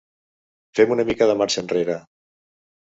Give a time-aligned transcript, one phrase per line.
[0.79, 2.03] Fem una mica de marxa enrere.